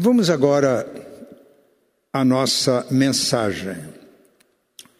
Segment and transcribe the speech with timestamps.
[0.00, 0.88] Vamos agora
[2.12, 3.74] à nossa mensagem.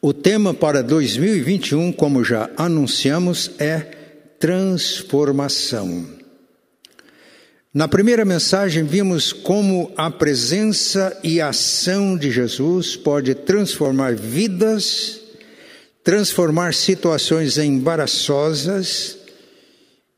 [0.03, 3.79] O tema para 2021, como já anunciamos, é
[4.41, 6.05] transformação.
[7.73, 15.21] Na primeira mensagem, vimos como a presença e a ação de Jesus pode transformar vidas,
[16.03, 19.17] transformar situações embaraçosas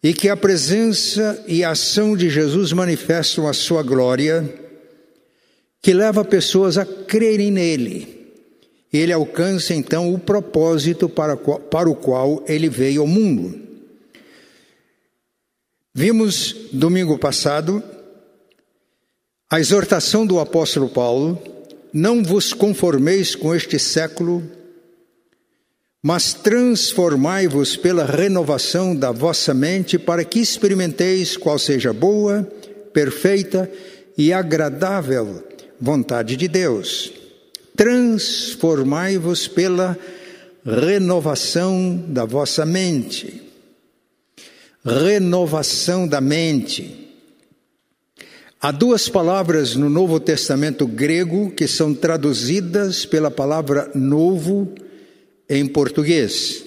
[0.02, 4.59] e que a presença e a ação de Jesus manifestam a sua glória
[5.82, 8.20] que leva pessoas a crerem nele.
[8.92, 13.58] Ele alcança então o propósito para, para o qual ele veio ao mundo.
[15.94, 17.82] Vimos domingo passado
[19.48, 21.40] a exortação do apóstolo Paulo:
[21.92, 24.42] não vos conformeis com este século,
[26.02, 32.42] mas transformai-vos pela renovação da vossa mente, para que experimenteis qual seja boa,
[32.92, 33.70] perfeita
[34.16, 35.44] e agradável
[35.80, 37.12] vontade de Deus.
[37.76, 39.96] Transformai-vos pela
[40.64, 43.42] renovação da vossa mente.
[44.84, 47.08] Renovação da mente.
[48.60, 54.74] Há duas palavras no Novo Testamento grego que são traduzidas pela palavra novo
[55.48, 56.62] em português.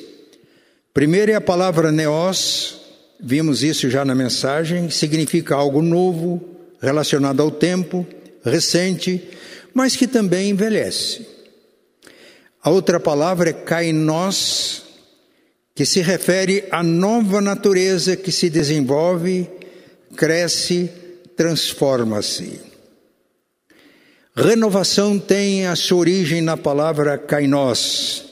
[0.91, 2.81] Primeiro é a palavra neos,
[3.19, 6.41] vimos isso já na mensagem, significa algo novo,
[6.79, 8.05] relacionado ao tempo
[8.43, 9.29] recente,
[9.73, 11.25] mas que também envelhece.
[12.61, 14.83] A outra palavra é kainos,
[15.75, 19.49] que se refere à nova natureza que se desenvolve,
[20.15, 20.89] cresce,
[21.35, 22.61] transforma-se.
[24.35, 28.25] Renovação tem a sua origem na palavra kainos.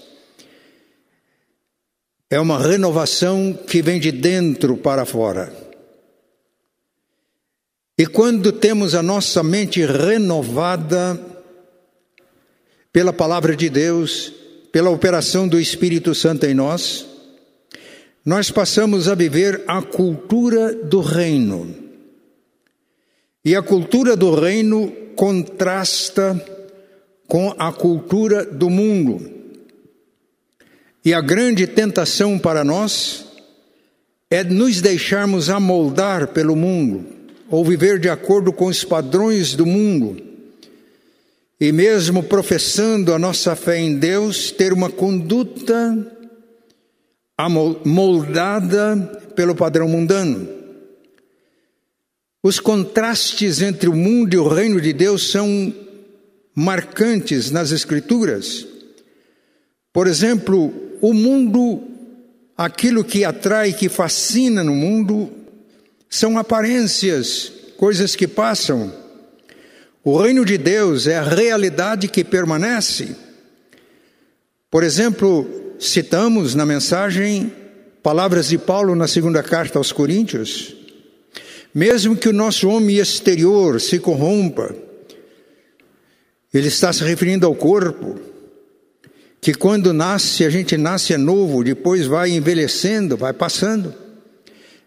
[2.30, 5.61] É uma renovação que vem de dentro para fora.
[7.98, 11.20] E quando temos a nossa mente renovada
[12.92, 14.34] pela palavra de Deus,
[14.72, 17.06] pela operação do Espírito Santo em nós,
[18.26, 21.76] nós passamos a viver a cultura do reino.
[23.44, 26.40] E a cultura do reino contrasta
[27.28, 29.32] com a cultura do mundo.
[31.04, 33.26] E a grande tentação para nós
[34.30, 37.21] é nos deixarmos amoldar pelo mundo
[37.52, 40.20] ou viver de acordo com os padrões do mundo,
[41.60, 46.18] e mesmo professando a nossa fé em Deus, ter uma conduta
[47.84, 48.96] moldada
[49.36, 50.48] pelo padrão mundano.
[52.42, 55.74] Os contrastes entre o mundo e o reino de Deus são
[56.56, 58.66] marcantes nas Escrituras.
[59.94, 61.84] Por exemplo, o mundo,
[62.58, 65.30] aquilo que atrai, que fascina no mundo,
[66.12, 68.94] são aparências, coisas que passam.
[70.04, 73.16] O reino de Deus é a realidade que permanece.
[74.70, 77.54] Por exemplo, citamos na mensagem
[78.04, 80.76] palavras de Paulo na segunda carta aos Coríntios.
[81.74, 84.76] Mesmo que o nosso homem exterior se corrompa,
[86.54, 88.20] ele está se referindo ao corpo,
[89.40, 94.01] que quando nasce, a gente nasce novo, depois vai envelhecendo, vai passando.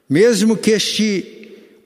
[0.09, 1.34] Mesmo que este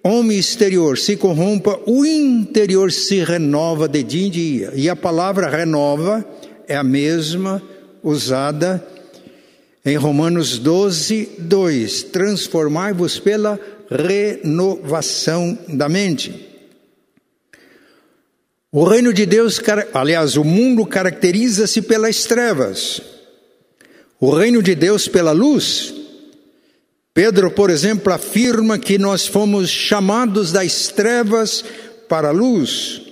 [0.02, 4.72] homem exterior se corrompa, o interior se renova de dia em dia.
[4.74, 6.24] E a palavra renova
[6.66, 7.62] é a mesma
[8.02, 8.84] usada
[9.84, 13.58] em Romanos 12, 2: Transformai-vos pela
[13.90, 16.46] renovação da mente.
[18.70, 19.60] O reino de Deus,
[19.94, 23.00] aliás, o mundo caracteriza-se pelas trevas,
[24.20, 25.97] o reino de Deus pela luz.
[27.18, 31.64] Pedro, por exemplo, afirma que nós fomos chamados das trevas
[32.08, 33.02] para a luz.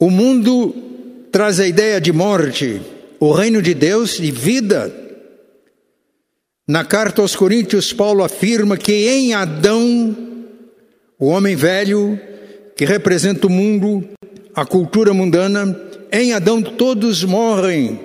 [0.00, 0.74] O mundo
[1.30, 2.82] traz a ideia de morte,
[3.20, 4.92] o reino de Deus de vida.
[6.66, 10.16] Na carta aos Coríntios, Paulo afirma que em Adão,
[11.20, 12.20] o homem velho,
[12.76, 14.08] que representa o mundo,
[14.52, 15.80] a cultura mundana,
[16.10, 18.00] em Adão todos morrem,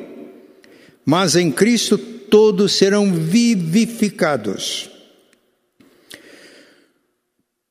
[1.04, 4.90] mas em Cristo todos serão vivificados.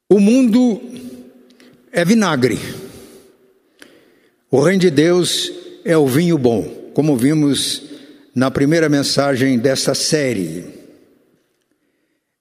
[0.09, 0.81] O mundo
[1.91, 2.59] é vinagre.
[4.51, 5.51] O reino de Deus
[5.85, 7.83] é o vinho bom, como vimos
[8.35, 10.67] na primeira mensagem desta série.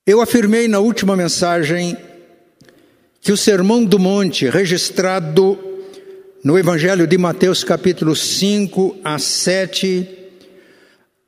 [0.06, 1.96] Eu afirmei na última mensagem
[3.22, 5.58] que o Sermão do Monte, registrado
[6.44, 10.19] no Evangelho de Mateus, capítulo 5 a 7,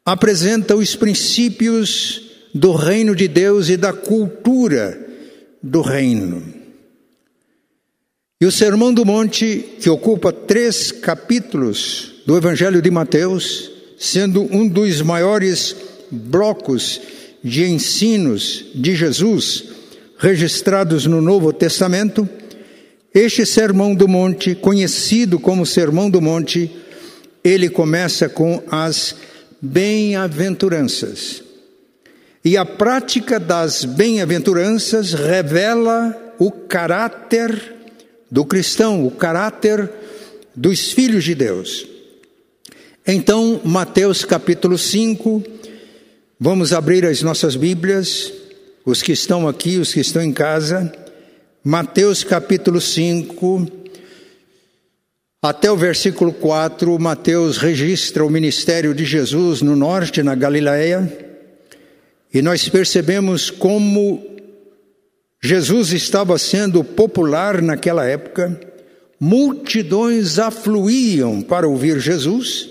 [0.06, 2.21] apresenta os princípios
[2.53, 5.00] do reino de Deus e da cultura
[5.62, 6.62] do reino.
[8.39, 14.68] E o Sermão do Monte, que ocupa três capítulos do Evangelho de Mateus, sendo um
[14.68, 15.75] dos maiores
[16.09, 17.00] blocos
[17.44, 19.65] de ensinos de Jesus
[20.18, 22.27] registrados no Novo Testamento,
[23.13, 26.71] este Sermão do Monte, conhecido como Sermão do Monte,
[27.44, 29.15] ele começa com as
[29.61, 31.43] bem-aventuranças.
[32.43, 37.75] E a prática das bem-aventuranças revela o caráter
[38.31, 39.89] do cristão, o caráter
[40.55, 41.87] dos filhos de Deus.
[43.05, 45.43] Então, Mateus capítulo 5,
[46.39, 48.33] vamos abrir as nossas Bíblias,
[48.83, 50.91] os que estão aqui, os que estão em casa.
[51.63, 53.80] Mateus capítulo 5,
[55.41, 61.11] até o versículo 4, Mateus registra o ministério de Jesus no norte, na Galileia,
[62.31, 64.23] e nós percebemos como
[65.41, 68.61] Jesus estava sendo popular naquela época,
[69.19, 72.69] multidões afluíam para ouvir Jesus,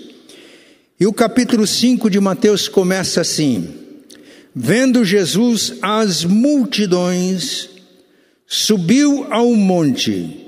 [0.97, 3.69] e o capítulo 5 de Mateus começa assim:
[4.55, 7.69] Vendo Jesus as multidões,
[8.47, 10.40] subiu ao monte,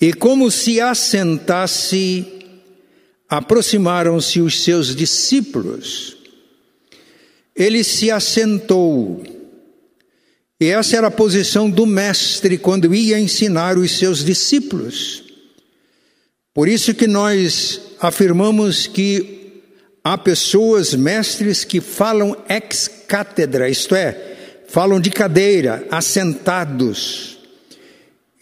[0.00, 2.26] e como se assentasse,
[3.28, 6.16] aproximaram-se os seus discípulos.
[7.54, 9.22] Ele se assentou
[10.60, 15.24] e essa era a posição do mestre quando ia ensinar os seus discípulos.
[16.52, 19.62] Por isso que nós afirmamos que
[20.04, 24.36] há pessoas, mestres, que falam ex cátedra, isto é,
[24.68, 27.38] falam de cadeira, assentados.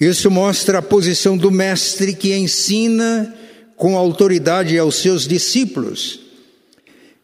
[0.00, 3.34] Isso mostra a posição do mestre que ensina
[3.76, 6.20] com autoridade aos seus discípulos.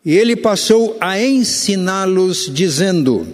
[0.04, 3.26] E ele passou a ensiná-los, dizendo: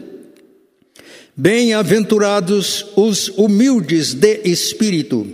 [1.34, 5.26] Bem-aventurados os humildes de espírito,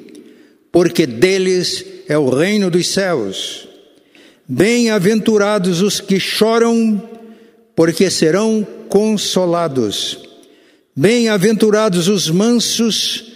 [0.70, 3.68] porque deles é o reino dos céus.
[4.48, 7.02] Bem-aventurados os que choram,
[7.74, 10.18] porque serão consolados.
[10.94, 13.35] Bem-aventurados os mansos,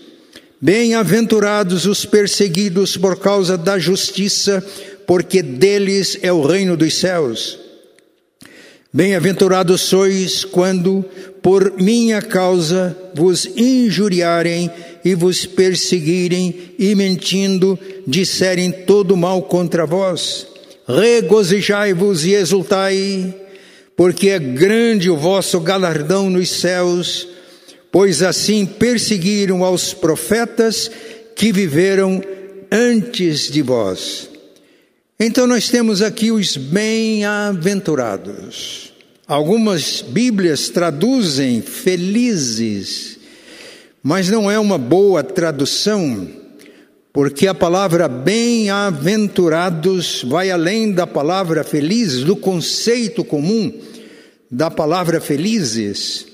[0.63, 4.63] Bem-aventurados os perseguidos por causa da justiça,
[5.07, 7.57] porque deles é o reino dos céus.
[8.93, 11.03] Bem-aventurados sois quando,
[11.41, 14.69] por minha causa, vos injuriarem
[15.03, 20.45] e vos perseguirem e mentindo disserem todo mal contra vós.
[20.87, 23.33] Regozijai-vos e exultai,
[23.97, 27.27] porque é grande o vosso galardão nos céus,
[27.91, 30.89] pois assim perseguiram aos profetas
[31.35, 32.19] que viveram
[32.71, 34.31] antes de vós.
[35.19, 38.93] Então nós temos aqui os bem-aventurados.
[39.27, 43.19] Algumas Bíblias traduzem felizes,
[44.01, 46.29] mas não é uma boa tradução,
[47.13, 53.71] porque a palavra bem-aventurados vai além da palavra felizes, do conceito comum
[54.49, 56.30] da palavra felizes.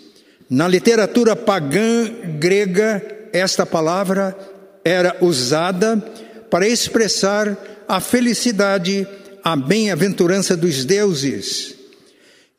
[0.49, 4.37] Na literatura pagã grega, esta palavra
[4.83, 5.97] era usada
[6.49, 9.05] para expressar a felicidade,
[9.43, 11.75] a bem-aventurança dos deuses.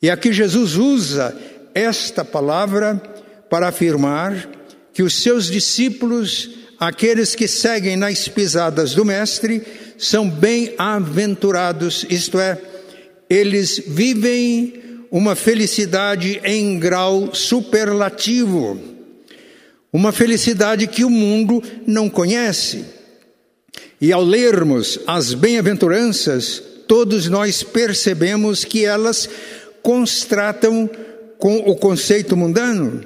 [0.02, 1.35] E aqui Jesus usa
[1.75, 3.00] esta palavra
[3.49, 4.49] para afirmar
[4.92, 9.62] que os seus discípulos, aqueles que seguem nas pisadas do Mestre,
[9.97, 12.61] são bem-aventurados, isto é,
[13.30, 18.79] eles vivem uma felicidade em grau superlativo,
[19.93, 22.85] uma felicidade que o mundo não conhece.
[24.00, 29.29] E ao lermos as bem-aventuranças, todos nós percebemos que elas
[29.83, 30.88] constratam
[31.38, 33.03] com o conceito mundano,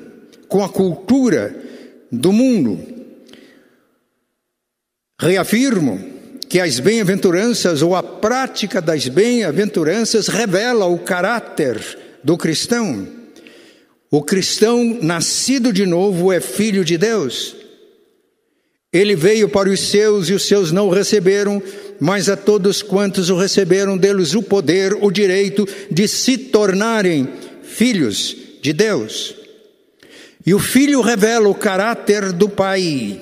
[0.49, 1.55] com a cultura
[2.11, 2.81] do mundo.
[5.21, 6.13] Reafirmo
[6.53, 11.81] que as bem-aventuranças ou a prática das bem-aventuranças revela o caráter
[12.23, 13.09] do cristão.
[14.11, 17.57] O cristão nascido de novo é filho de Deus.
[18.93, 21.63] Ele veio para os seus e os seus não o receberam,
[21.99, 27.31] mas a todos quantos o receberam, deles o poder, o direito de se tornarem
[27.63, 29.35] filhos de Deus.
[30.45, 33.19] E o filho revela o caráter do pai.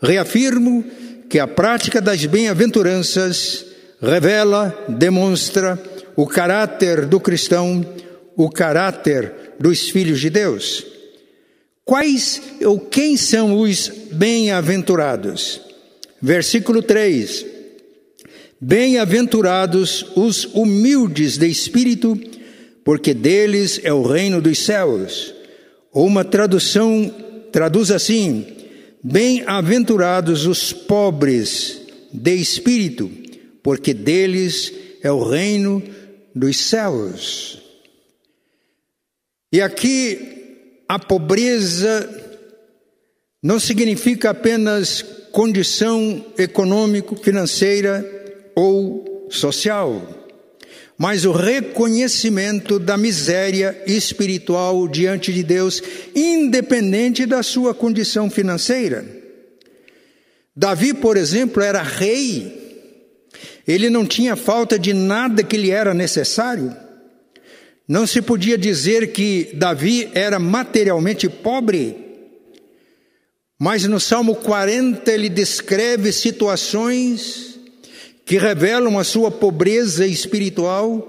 [0.00, 0.82] Reafirmo
[1.30, 3.64] que a prática das bem-aventuranças
[4.02, 5.80] revela, demonstra
[6.16, 7.86] o caráter do cristão,
[8.36, 10.84] o caráter dos filhos de Deus.
[11.84, 15.60] Quais ou quem são os bem-aventurados?
[16.20, 17.46] Versículo 3:
[18.60, 22.18] Bem-aventurados os humildes de espírito,
[22.84, 25.32] porque deles é o reino dos céus.
[25.94, 27.08] Uma tradução
[27.52, 28.59] traduz assim:
[29.02, 31.80] Bem-aventurados os pobres
[32.12, 33.10] de espírito,
[33.62, 35.82] porque deles é o reino
[36.34, 37.62] dos céus.
[39.52, 42.08] E aqui a pobreza
[43.42, 45.02] não significa apenas
[45.32, 48.04] condição econômico, financeira
[48.54, 50.19] ou social,
[51.00, 55.82] mas o reconhecimento da miséria espiritual diante de Deus,
[56.14, 59.06] independente da sua condição financeira.
[60.54, 62.52] Davi, por exemplo, era rei,
[63.66, 66.76] ele não tinha falta de nada que lhe era necessário.
[67.88, 71.96] Não se podia dizer que Davi era materialmente pobre.
[73.58, 77.49] Mas no Salmo 40 ele descreve situações
[78.30, 81.08] que revelam a sua pobreza espiritual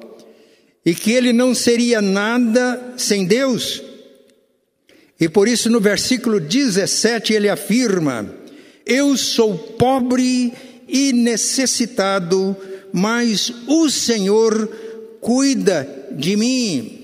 [0.84, 3.80] e que ele não seria nada sem Deus.
[5.20, 8.28] E por isso no versículo 17 ele afirma:
[8.84, 10.52] Eu sou pobre
[10.88, 12.58] e necessitado,
[12.92, 14.68] mas o Senhor
[15.22, 16.98] cuida de mim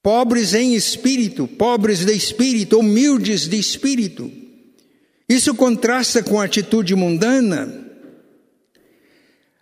[0.00, 4.41] pobres em espírito, pobres de espírito, humildes de espírito.
[5.28, 7.82] Isso contrasta com a atitude mundana.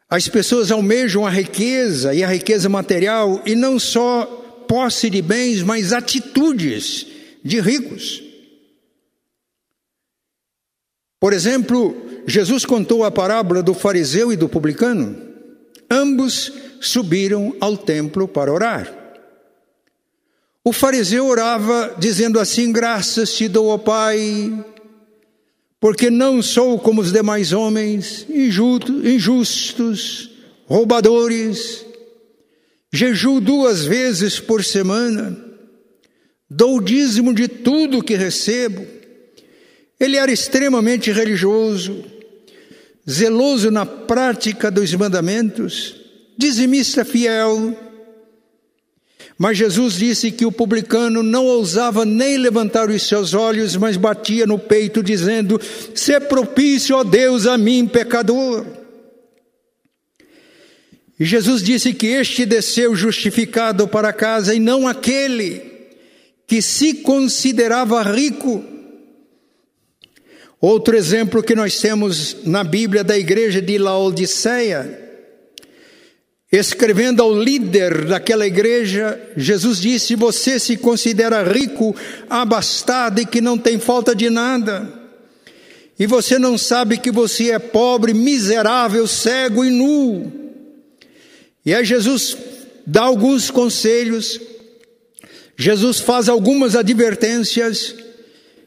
[0.09, 4.25] As pessoas almejam a riqueza e a riqueza material, e não só
[4.67, 7.07] posse de bens, mas atitudes
[7.45, 8.23] de ricos.
[11.21, 11.95] Por exemplo,
[12.27, 15.17] Jesus contou a parábola do fariseu e do publicano.
[15.91, 18.97] Ambos subiram ao templo para orar.
[20.65, 24.65] O fariseu orava dizendo assim: Graças te dou, ó Pai,
[25.81, 30.31] porque não sou como os demais homens, injustos,
[30.67, 31.87] roubadores,
[32.93, 35.35] jejuo duas vezes por semana,
[36.49, 38.87] dou dízimo de tudo que recebo.
[39.99, 42.05] Ele era extremamente religioso,
[43.09, 45.97] zeloso na prática dos mandamentos,
[46.37, 47.75] dizimista fiel,
[49.43, 54.47] mas Jesus disse que o publicano não ousava nem levantar os seus olhos, mas batia
[54.47, 55.59] no peito, dizendo:
[55.95, 58.67] Se propício, ó Deus, a mim, pecador.
[61.19, 65.63] E Jesus disse que este desceu justificado para casa e não aquele
[66.47, 68.63] que se considerava rico.
[70.61, 75.10] Outro exemplo que nós temos na Bíblia da igreja de Laodiceia,
[76.53, 81.95] Escrevendo ao líder daquela igreja, Jesus disse: Você se considera rico,
[82.29, 85.01] abastado e que não tem falta de nada.
[85.97, 90.33] E você não sabe que você é pobre, miserável, cego e nu.
[91.65, 92.37] E aí Jesus
[92.85, 94.41] dá alguns conselhos,
[95.57, 97.95] Jesus faz algumas advertências,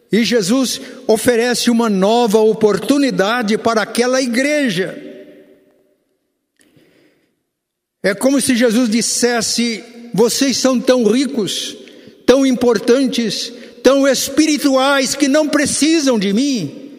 [0.10, 5.13] e Jesus oferece uma nova oportunidade para aquela igreja.
[8.04, 9.82] É como se Jesus dissesse:
[10.14, 11.78] vocês são tão ricos,
[12.26, 16.92] tão importantes, tão espirituais que não precisam de mim,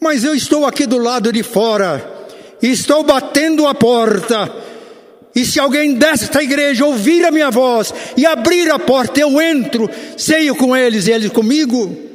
[0.00, 2.26] mas eu estou aqui do lado de fora,
[2.62, 4.50] estou batendo a porta.
[5.34, 9.88] E se alguém desta igreja ouvir a minha voz e abrir a porta, eu entro,
[10.16, 12.07] ceio com eles e eles comigo.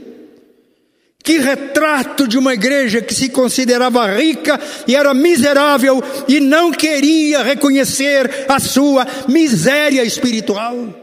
[1.23, 7.41] Que retrato de uma igreja que se considerava rica e era miserável e não queria
[7.41, 10.93] reconhecer a sua miséria espiritual.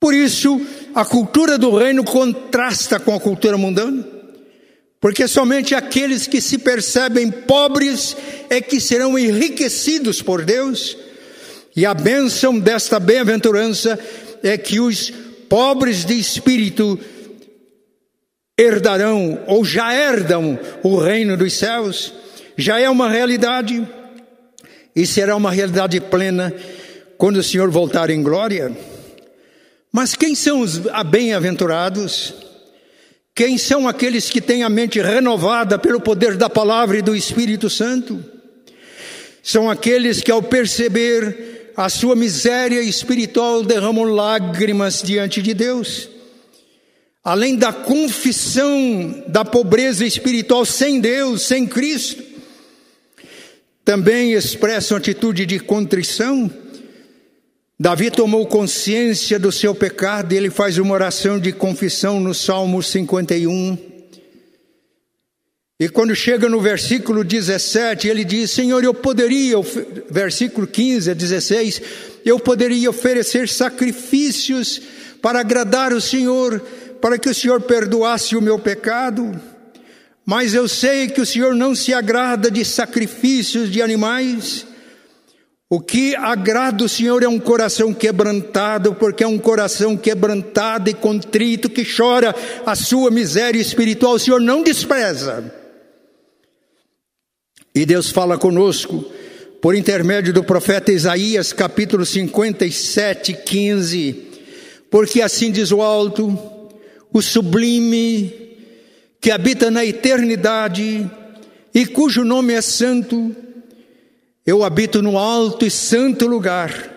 [0.00, 0.60] Por isso,
[0.94, 4.06] a cultura do reino contrasta com a cultura mundana,
[5.00, 8.16] porque somente aqueles que se percebem pobres
[8.48, 10.96] é que serão enriquecidos por Deus,
[11.76, 13.98] e a bênção desta bem-aventurança
[14.42, 15.10] é que os
[15.48, 16.98] pobres de espírito
[18.58, 22.12] herdarão ou já herdam o reino dos céus,
[22.56, 23.86] já é uma realidade
[24.94, 26.54] e será uma realidade plena
[27.18, 28.72] quando o Senhor voltar em glória.
[29.92, 32.34] Mas quem são os bem-aventurados?
[33.34, 37.68] Quem são aqueles que têm a mente renovada pelo poder da palavra e do Espírito
[37.68, 38.24] Santo?
[39.42, 46.13] São aqueles que, ao perceber a sua miséria espiritual, derramam lágrimas diante de Deus
[47.24, 52.22] além da confissão da pobreza espiritual sem Deus, sem Cristo,
[53.82, 56.50] também expressam atitude de contrição.
[57.80, 62.82] Davi tomou consciência do seu pecado e ele faz uma oração de confissão no Salmo
[62.82, 63.76] 51.
[65.80, 69.56] E quando chega no versículo 17, ele diz: Senhor, eu poderia,
[70.08, 71.82] versículo 15 a 16,
[72.24, 74.80] eu poderia oferecer sacrifícios
[75.20, 76.62] para agradar o Senhor,
[77.04, 79.38] para que o Senhor perdoasse o meu pecado.
[80.24, 84.66] Mas eu sei que o Senhor não se agrada de sacrifícios de animais.
[85.68, 90.94] O que agrada o Senhor é um coração quebrantado, porque é um coração quebrantado e
[90.94, 92.34] contrito que chora
[92.64, 94.14] a sua miséria espiritual.
[94.14, 95.52] O Senhor não despreza.
[97.74, 99.04] E Deus fala conosco
[99.60, 104.22] por intermédio do profeta Isaías, capítulo 57, 15.
[104.90, 106.53] Porque assim diz o alto,
[107.14, 108.34] o sublime,
[109.20, 111.08] que habita na eternidade
[111.72, 113.34] e cujo nome é santo.
[114.44, 116.92] Eu habito no alto e santo lugar,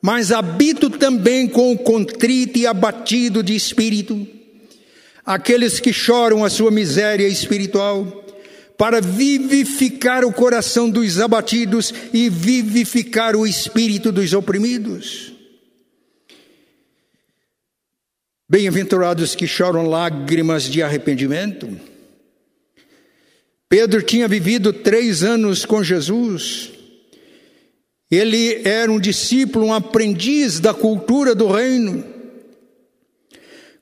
[0.00, 4.24] mas habito também com o contrito e abatido de espírito,
[5.26, 8.24] aqueles que choram a sua miséria espiritual
[8.78, 15.37] para vivificar o coração dos abatidos e vivificar o espírito dos oprimidos.
[18.50, 21.68] Bem-aventurados que choram lágrimas de arrependimento.
[23.68, 26.70] Pedro tinha vivido três anos com Jesus.
[28.10, 32.02] Ele era um discípulo, um aprendiz da cultura do reino.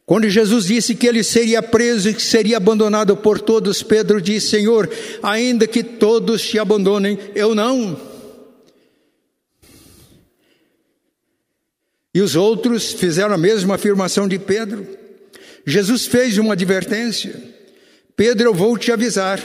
[0.05, 4.49] Quando Jesus disse que ele seria preso e que seria abandonado por todos, Pedro disse:
[4.49, 4.91] Senhor,
[5.23, 8.16] ainda que todos te abandonem, eu não.
[12.17, 14.87] E os outros fizeram a mesma afirmação de Pedro.
[15.67, 17.35] Jesus fez uma advertência:
[18.17, 19.39] Pedro, eu vou te avisar.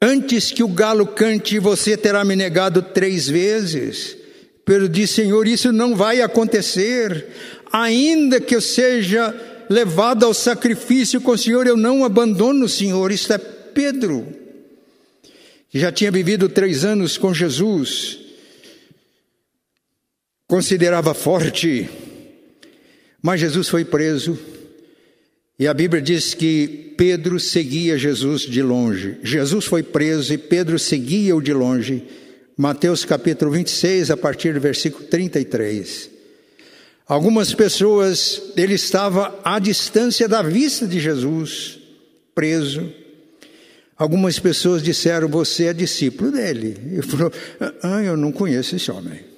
[0.00, 4.16] Antes que o galo cante, você terá me negado três vezes.
[4.64, 7.26] Pedro disse: Senhor, isso não vai acontecer
[7.72, 9.34] ainda que eu seja
[9.68, 13.10] levado ao sacrifício com o Senhor, eu não abandono o Senhor.
[13.10, 14.24] Isto é Pedro,
[15.68, 18.20] que já tinha vivido três anos com Jesus,
[20.46, 21.88] considerava forte,
[23.20, 24.38] mas Jesus foi preso.
[25.58, 29.18] E a Bíblia diz que Pedro seguia Jesus de longe.
[29.22, 32.04] Jesus foi preso e Pedro seguia-o de longe.
[32.56, 36.10] Mateus capítulo 26, a partir do versículo 33.
[37.06, 41.78] Algumas pessoas, ele estava à distância da vista de Jesus,
[42.34, 42.92] preso.
[43.96, 46.76] Algumas pessoas disseram: Você é discípulo dele.
[46.92, 47.32] Ele falou:
[47.82, 49.35] Ah, eu não conheço esse homem.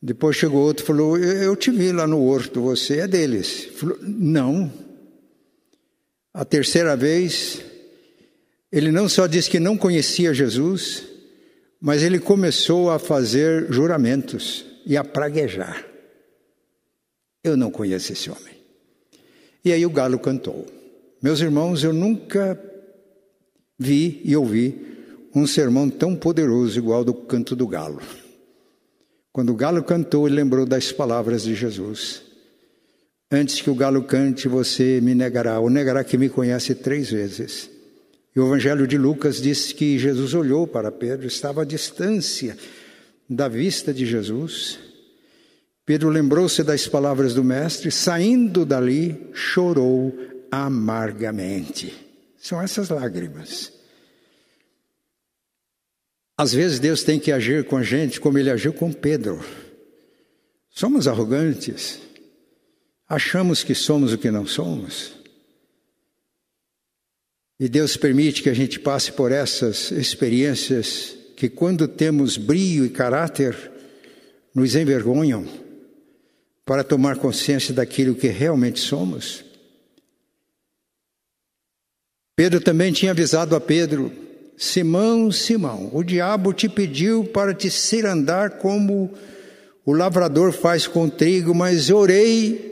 [0.00, 3.64] Depois chegou outro e falou: Eu te vi lá no horto, você é deles.
[3.64, 4.72] Ele falou: Não.
[6.32, 7.60] A terceira vez,
[8.70, 11.04] ele não só disse que não conhecia Jesus,
[11.80, 15.84] mas ele começou a fazer juramentos e a praguejar.
[17.42, 18.54] Eu não conheço esse homem.
[19.64, 20.66] E aí o galo cantou.
[21.20, 22.60] Meus irmãos, eu nunca
[23.78, 24.86] vi e ouvi
[25.34, 28.00] um sermão tão poderoso igual do canto do galo.
[29.38, 32.22] Quando o galo cantou, ele lembrou das palavras de Jesus.
[33.30, 37.70] Antes que o galo cante, você me negará, ou negará que me conhece três vezes.
[38.34, 42.58] E o Evangelho de Lucas diz que Jesus olhou para Pedro, estava à distância
[43.30, 44.80] da vista de Jesus,
[45.86, 50.12] Pedro lembrou-se das palavras do Mestre, saindo dali, chorou
[50.50, 51.94] amargamente.
[52.36, 53.77] São essas lágrimas.
[56.38, 59.44] Às vezes Deus tem que agir com a gente como ele agiu com Pedro.
[60.70, 61.98] Somos arrogantes,
[63.08, 65.14] achamos que somos o que não somos.
[67.58, 72.90] E Deus permite que a gente passe por essas experiências que, quando temos brio e
[72.90, 73.72] caráter,
[74.54, 75.44] nos envergonham
[76.64, 79.44] para tomar consciência daquilo que realmente somos.
[82.36, 84.27] Pedro também tinha avisado a Pedro:
[84.58, 89.14] Simão, Simão, o diabo te pediu para te ser andar como
[89.86, 92.68] o lavrador faz com trigo, mas orei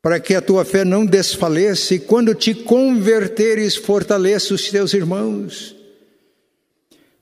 [0.00, 5.76] para que a tua fé não desfaleça e quando te converteres, fortaleça os teus irmãos.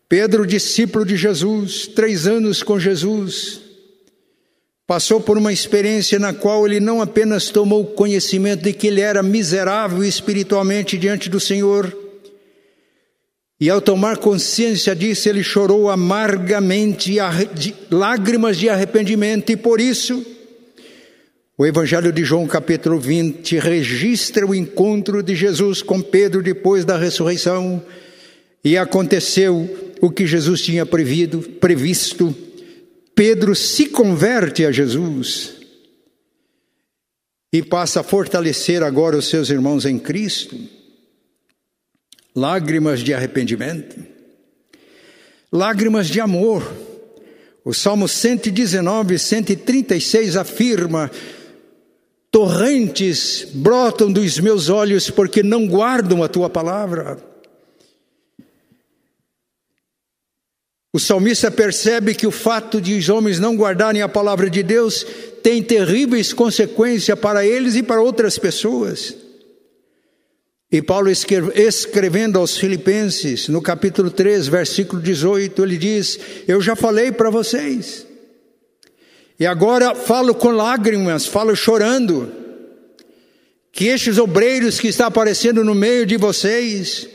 [0.08, 3.60] Pedro, discípulo de Jesus, três anos com Jesus,
[4.86, 9.22] passou por uma experiência na qual ele não apenas tomou conhecimento de que ele era
[9.22, 12.01] miserável espiritualmente diante do Senhor,
[13.62, 17.14] e ao tomar consciência disso, ele chorou amargamente,
[17.88, 20.26] lágrimas de arrependimento, e por isso,
[21.56, 26.98] O Evangelho de João, capítulo 20, registra o encontro de Jesus com Pedro depois da
[26.98, 27.80] ressurreição.
[28.64, 32.34] E aconteceu o que Jesus tinha prevido, previsto.
[33.14, 35.52] Pedro se converte a Jesus
[37.52, 40.81] e passa a fortalecer agora os seus irmãos em Cristo.
[42.34, 43.96] Lágrimas de arrependimento,
[45.52, 46.62] lágrimas de amor.
[47.64, 51.10] O Salmo 119, 136 afirma:
[52.30, 57.18] Torrentes brotam dos meus olhos porque não guardam a tua palavra.
[60.94, 65.06] O salmista percebe que o fato de os homens não guardarem a palavra de Deus
[65.42, 69.14] tem terríveis consequências para eles e para outras pessoas.
[70.72, 77.12] E Paulo escrevendo aos Filipenses, no capítulo 3, versículo 18, ele diz: Eu já falei
[77.12, 78.06] para vocês,
[79.38, 82.32] e agora falo com lágrimas, falo chorando,
[83.70, 87.06] que estes obreiros que estão aparecendo no meio de vocês,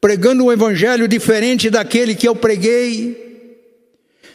[0.00, 3.56] pregando um evangelho diferente daquele que eu preguei,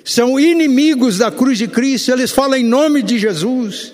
[0.03, 3.93] são inimigos da cruz de Cristo, eles falam em nome de Jesus,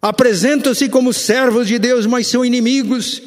[0.00, 3.22] apresentam-se como servos de Deus, mas são inimigos,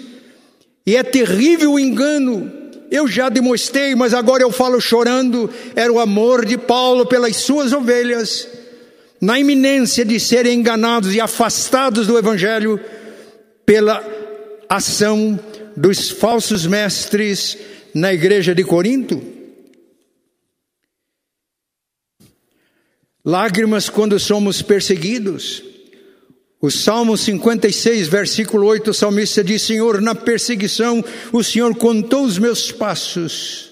[0.86, 2.52] e é terrível o engano.
[2.90, 5.50] Eu já demonstrei, mas agora eu falo chorando.
[5.76, 8.48] Era o amor de Paulo pelas suas ovelhas,
[9.22, 12.80] na iminência de serem enganados e afastados do Evangelho
[13.66, 14.04] pela
[14.68, 15.40] ação
[15.78, 17.58] dos falsos mestres
[17.94, 19.22] na igreja de Corinto.
[23.24, 25.71] Lágrimas quando somos perseguidos.
[26.62, 32.38] O Salmo 56, versículo 8, o salmista diz: Senhor, na perseguição o Senhor contou os
[32.38, 33.72] meus passos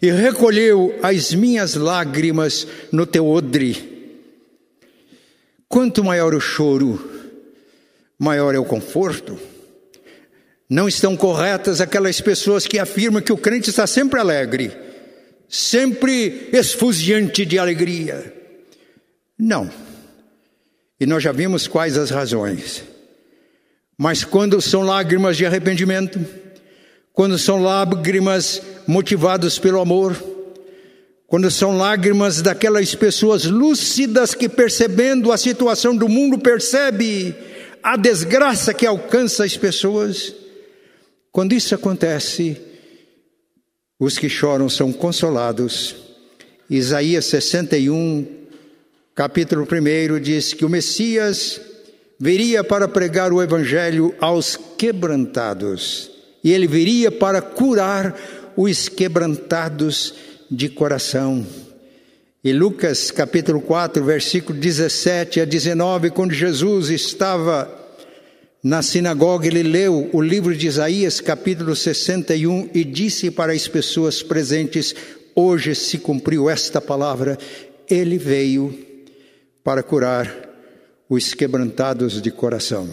[0.00, 4.14] e recolheu as minhas lágrimas no teu odre.
[5.68, 7.10] Quanto maior o choro,
[8.16, 9.36] maior é o conforto.
[10.68, 14.70] Não estão corretas aquelas pessoas que afirmam que o crente está sempre alegre,
[15.48, 18.32] sempre esfuziante de alegria.
[19.36, 19.89] Não.
[21.00, 22.84] E nós já vimos quais as razões.
[23.96, 26.20] Mas quando são lágrimas de arrependimento,
[27.12, 30.14] quando são lágrimas motivadas pelo amor,
[31.26, 37.34] quando são lágrimas daquelas pessoas lúcidas que percebendo a situação do mundo percebe
[37.82, 40.34] a desgraça que alcança as pessoas,
[41.32, 42.60] quando isso acontece,
[43.98, 45.94] os que choram são consolados.
[46.68, 48.39] Isaías 61
[49.14, 51.60] capítulo 1 diz que o Messias
[52.18, 56.10] viria para pregar o evangelho aos quebrantados,
[56.44, 60.14] e ele viria para curar os quebrantados
[60.50, 61.46] de coração.
[62.42, 67.78] E Lucas capítulo 4, versículo 17 a 19, quando Jesus estava
[68.62, 74.22] na sinagoga, ele leu o livro de Isaías, capítulo 61, e disse para as pessoas
[74.22, 74.94] presentes:
[75.34, 77.38] Hoje se cumpriu esta palavra,
[77.88, 78.89] ele veio
[79.62, 80.48] para curar
[81.08, 82.88] os quebrantados de coração.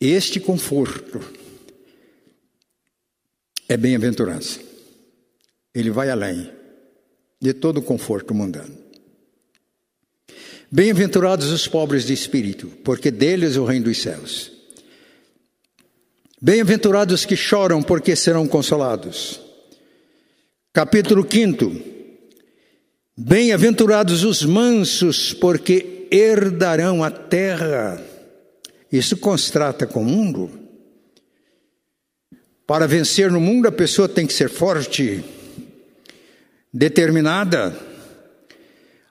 [0.00, 1.20] Este conforto
[3.68, 4.60] é bem-aventurança.
[5.74, 6.50] Ele vai além
[7.40, 8.76] de todo conforto mundano.
[10.70, 14.52] Bem-aventurados os pobres de espírito, porque deles é o reino dos céus.
[16.40, 19.40] Bem-aventurados que choram, porque serão consolados.
[20.72, 21.95] Capítulo 5
[23.18, 27.98] Bem-aventurados os mansos, porque herdarão a terra.
[28.92, 30.50] Isso constrata com o mundo.
[32.66, 35.24] Para vencer no mundo, a pessoa tem que ser forte,
[36.70, 37.74] determinada.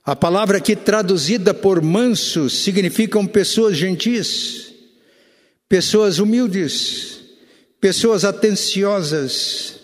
[0.03, 4.71] A palavra aqui traduzida por mansos significam pessoas gentis,
[5.67, 7.21] pessoas humildes,
[7.81, 9.79] pessoas atenciosas,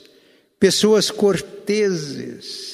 [0.59, 2.70] pessoas corteses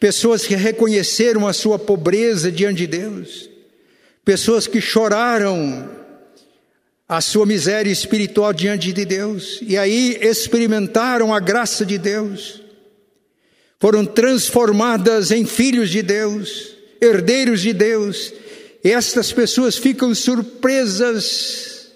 [0.00, 3.50] pessoas que reconheceram a sua pobreza diante de Deus,
[4.24, 5.90] pessoas que choraram
[7.06, 9.58] a sua miséria espiritual diante de Deus.
[9.60, 12.62] E aí experimentaram a graça de Deus,
[13.78, 18.32] foram transformadas em filhos de Deus, herdeiros de Deus,
[18.82, 21.90] e estas pessoas ficam surpresas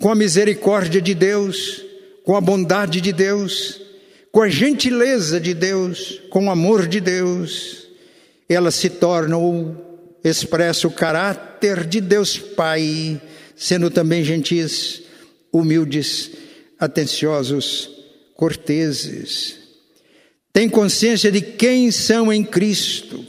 [0.00, 1.84] com a misericórdia de Deus,
[2.24, 3.84] com a bondade de Deus
[4.34, 7.86] com a gentileza de Deus, com o amor de Deus,
[8.48, 9.76] ela se torna o
[10.24, 13.22] expressa o caráter de Deus Pai,
[13.54, 15.02] sendo também gentis,
[15.52, 16.32] humildes,
[16.80, 17.88] atenciosos,
[18.34, 19.54] corteses.
[20.52, 23.24] Tem consciência de quem são em Cristo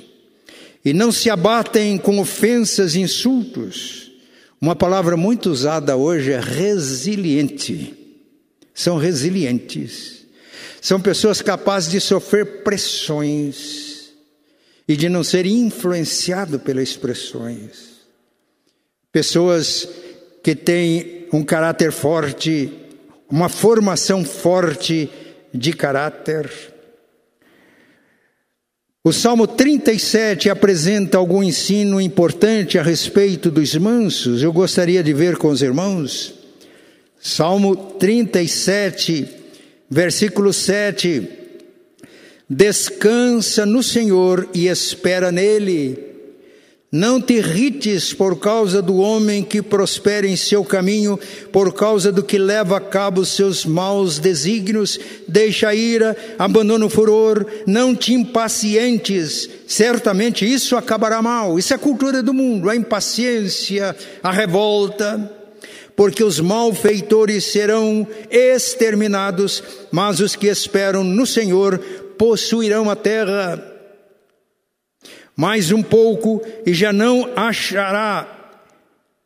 [0.84, 4.12] e não se abatem com ofensas e insultos.
[4.60, 7.94] Uma palavra muito usada hoje é resiliente.
[8.74, 10.15] São resilientes.
[10.86, 14.12] São pessoas capazes de sofrer pressões
[14.88, 18.06] e de não ser influenciado pelas expressões.
[19.12, 19.90] Pessoas
[20.44, 22.72] que têm um caráter forte,
[23.28, 25.10] uma formação forte
[25.52, 26.52] de caráter.
[29.04, 34.44] O Salmo 37 apresenta algum ensino importante a respeito dos mansos.
[34.44, 36.36] Eu gostaria de ver com os irmãos.
[37.20, 39.45] Salmo 37,
[39.90, 41.28] versículo 7.
[42.50, 46.16] Descansa no Senhor e espera nele.
[46.92, 51.20] Não te irrites por causa do homem que prospera em seu caminho,
[51.52, 56.90] por causa do que leva a cabo seus maus desígnios, deixa a ira, abandona o
[56.90, 61.60] furor, não te impacientes, certamente isso acabará mal.
[61.60, 63.94] Isso é a cultura do mundo, a impaciência,
[64.24, 65.35] a revolta,
[65.96, 71.78] porque os malfeitores serão exterminados, mas os que esperam no Senhor
[72.18, 73.76] possuirão a terra
[75.36, 78.54] mais um pouco e já não achará,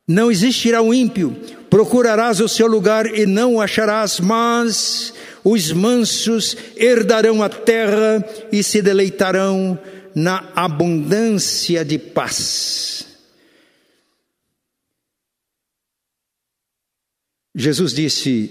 [0.07, 1.35] não existirá o ímpio.
[1.69, 8.63] Procurarás o seu lugar e não o acharás, mas os mansos herdarão a terra e
[8.63, 9.77] se deleitarão
[10.15, 13.08] na abundância de paz.
[17.59, 18.49] Jesus disse: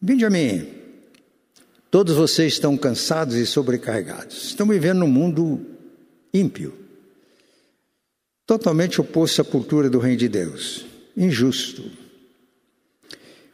[0.00, 0.68] Vinde a mim,
[1.90, 5.60] todos vocês estão cansados e sobrecarregados, estão vivendo num mundo
[6.32, 6.72] ímpio,
[8.46, 11.90] totalmente oposto à cultura do reino de Deus, injusto.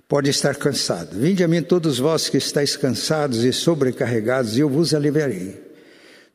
[0.07, 1.19] Pode estar cansado.
[1.19, 5.70] Vinde a mim todos vós que estáis cansados e sobrecarregados, e eu vos aliviarei.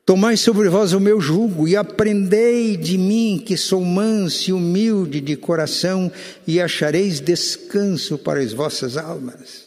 [0.06, 5.20] Tomai sobre vós o meu jugo e aprendei de mim, que sou manso e humilde
[5.20, 6.12] de coração,
[6.46, 9.66] e achareis descanso para as vossas almas.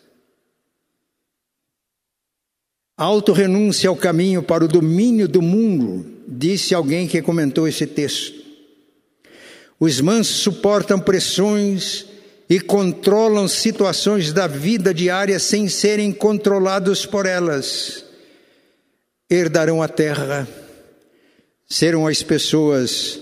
[2.96, 8.40] Auto-renúncia ao caminho para o domínio do mundo disse alguém que comentou esse texto.
[9.78, 12.06] Os mansos suportam pressões
[12.50, 18.09] e controlam situações da vida diária sem serem controlados por elas.
[19.30, 20.48] Herdarão a terra,
[21.68, 23.20] serão as pessoas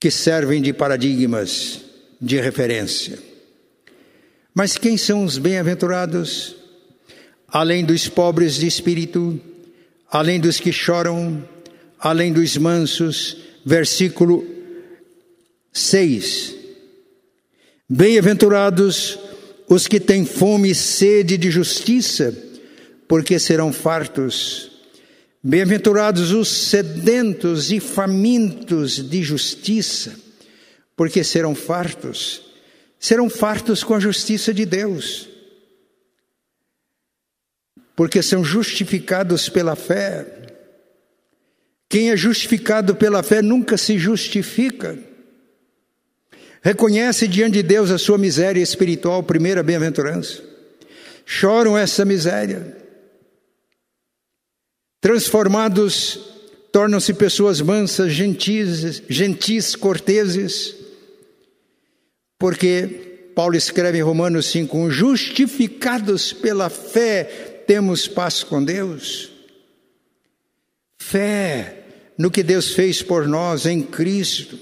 [0.00, 1.80] que servem de paradigmas
[2.20, 3.18] de referência.
[4.54, 6.56] Mas quem são os bem-aventurados?
[7.46, 9.40] Além dos pobres de espírito,
[10.10, 11.46] além dos que choram,
[11.98, 13.36] além dos mansos.
[13.64, 14.44] Versículo
[15.72, 16.54] 6.
[17.88, 19.18] Bem-aventurados
[19.68, 22.36] os que têm fome e sede de justiça,
[23.12, 24.70] porque serão fartos.
[25.44, 30.16] Bem-aventurados os sedentos e famintos de justiça,
[30.96, 32.40] porque serão fartos.
[32.98, 35.28] Serão fartos com a justiça de Deus
[37.94, 40.26] porque são justificados pela fé.
[41.90, 44.98] Quem é justificado pela fé nunca se justifica.
[46.62, 50.42] Reconhece diante de Deus a sua miséria espiritual, primeira bem-aventurança.
[51.26, 52.80] Choram essa miséria.
[55.02, 56.16] Transformados,
[56.70, 60.76] tornam-se pessoas mansas, gentis, gentis, corteses,
[62.38, 67.24] porque Paulo escreve em Romanos 5:1, justificados pela fé,
[67.66, 69.28] temos paz com Deus?
[70.96, 71.78] Fé
[72.16, 74.56] no que Deus fez por nós em Cristo.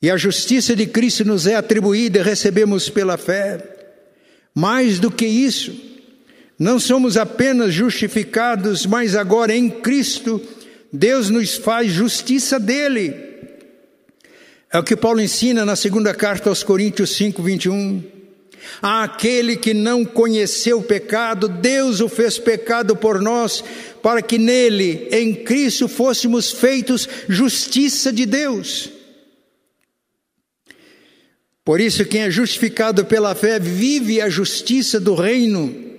[0.00, 3.62] E a justiça de Cristo nos é atribuída e recebemos pela fé.
[4.54, 5.91] Mais do que isso,
[6.58, 10.40] não somos apenas justificados, mas agora em Cristo,
[10.92, 13.14] Deus nos faz justiça dele.
[14.72, 18.02] É o que Paulo ensina na segunda carta aos Coríntios 5, 21.
[18.80, 23.62] Aquele que não conheceu o pecado, Deus o fez pecado por nós,
[24.02, 28.90] para que nele, em Cristo, fôssemos feitos justiça de Deus.
[31.64, 35.91] Por isso, quem é justificado pela fé vive a justiça do reino.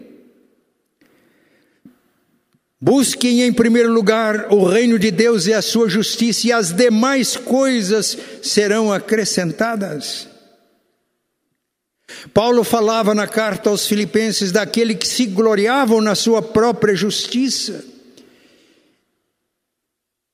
[2.85, 7.37] Busquem em primeiro lugar o reino de Deus e a sua justiça, e as demais
[7.37, 10.27] coisas serão acrescentadas.
[12.33, 17.85] Paulo falava na carta aos Filipenses daquele que se gloriavam na sua própria justiça.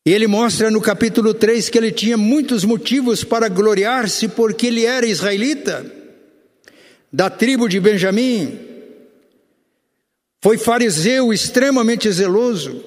[0.03, 4.85] E ele mostra no capítulo 3 que ele tinha muitos motivos para gloriar-se, porque ele
[4.85, 5.85] era israelita,
[7.13, 8.68] da tribo de Benjamim,
[10.41, 12.83] foi fariseu extremamente zeloso,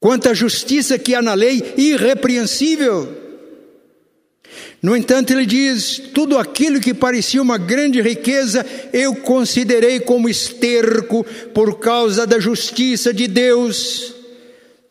[0.00, 3.16] quanto à justiça que há na lei, irrepreensível.
[4.82, 11.24] No entanto, ele diz: tudo aquilo que parecia uma grande riqueza, eu considerei como esterco
[11.52, 14.14] por causa da justiça de Deus,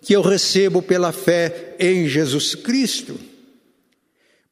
[0.01, 3.26] que eu recebo pela fé em Jesus Cristo.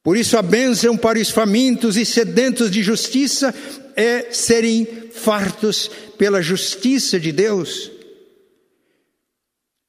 [0.06, 3.52] Por isso, a bênção para os famintos e sedentos de justiça
[3.96, 7.90] é serem fartos pela justiça de Deus.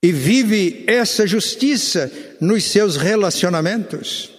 [0.02, 4.31] E vive essa justiça nos seus relacionamentos.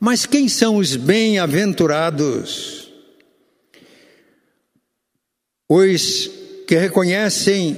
[0.00, 2.90] Mas quem são os bem-aventurados?
[5.68, 6.30] Os
[6.66, 7.76] que reconhecem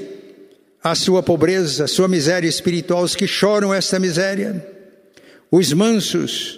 [0.80, 4.64] a sua pobreza, a sua miséria espiritual, os que choram esta miséria,
[5.50, 6.57] os mansos,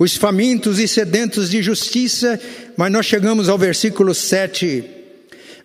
[0.00, 2.40] os famintos e sedentos de justiça,
[2.74, 4.82] mas nós chegamos ao versículo 7.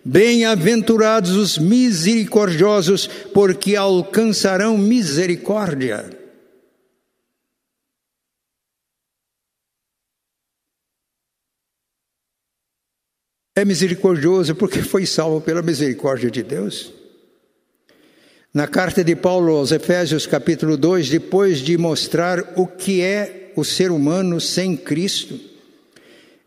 [0.04, 6.10] Bem-aventurados os misericordiosos, porque alcançarão misericórdia.
[13.56, 16.92] É misericordioso porque foi salvo pela misericórdia de Deus.
[18.54, 23.64] Na carta de Paulo aos Efésios, capítulo 2, depois de mostrar o que é o
[23.64, 25.40] ser humano sem Cristo.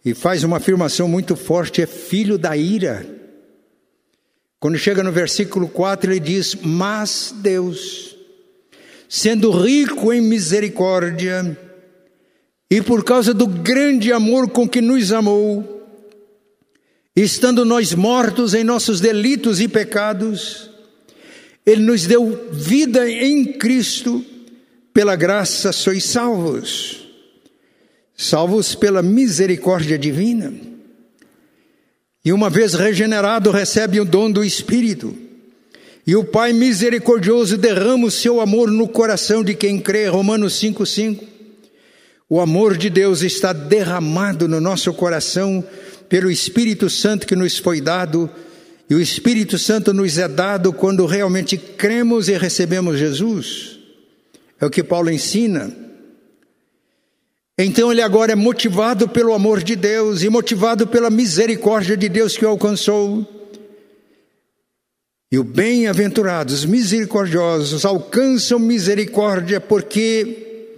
[0.05, 3.07] E faz uma afirmação muito forte: é filho da ira.
[4.61, 8.17] Quando chega no versículo 4, ele diz: Mas Deus,
[9.09, 11.57] sendo rico em misericórdia,
[12.71, 15.79] e por causa do grande amor com que nos amou,
[17.15, 20.71] estando nós mortos em nossos delitos e pecados,
[21.65, 24.25] Ele nos deu vida em Cristo
[24.93, 27.07] pela graça sois salvos,
[28.17, 30.53] salvos pela misericórdia divina.
[32.25, 35.17] E uma vez regenerado, recebe o dom do Espírito.
[36.07, 40.09] E o Pai misericordioso derrama o seu amor no coração de quem crê.
[40.09, 41.23] Romanos 5,5.
[42.29, 45.65] O amor de Deus está derramado no nosso coração
[46.09, 48.29] pelo Espírito Santo que nos foi dado.
[48.91, 53.78] E o Espírito Santo nos é dado quando realmente cremos e recebemos Jesus.
[54.61, 55.73] É o que Paulo ensina.
[57.57, 62.37] Então ele agora é motivado pelo amor de Deus e motivado pela misericórdia de Deus
[62.37, 63.27] que o alcançou.
[65.31, 70.77] E o bem-aventurados, misericordiosos, alcançam misericórdia porque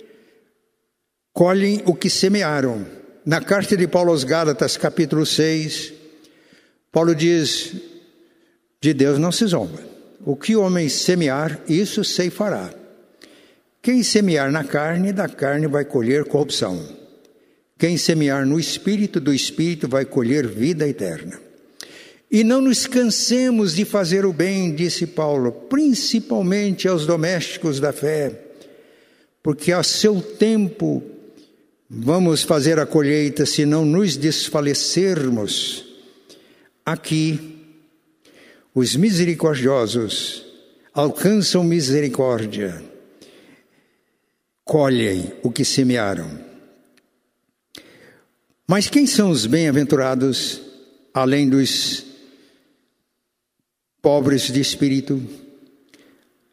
[1.32, 2.86] colhem o que semearam.
[3.24, 5.92] Na carta de Paulo aos Gálatas, capítulo 6,
[6.90, 7.74] Paulo diz:
[8.80, 9.78] De Deus não se zomba.
[10.24, 12.79] O que o homem semear, isso ceifará.
[13.82, 16.86] Quem semear na carne, da carne vai colher corrupção.
[17.78, 21.40] Quem semear no espírito, do espírito vai colher vida eterna.
[22.30, 28.38] E não nos cansemos de fazer o bem, disse Paulo, principalmente aos domésticos da fé,
[29.42, 31.02] porque a seu tempo
[31.88, 35.86] vamos fazer a colheita se não nos desfalecermos.
[36.84, 37.64] Aqui,
[38.74, 40.44] os misericordiosos
[40.92, 42.89] alcançam misericórdia
[44.70, 46.30] colhem o que semearam.
[48.68, 50.60] Mas quem são os bem-aventurados,
[51.12, 52.04] além dos
[54.00, 55.20] pobres de espírito,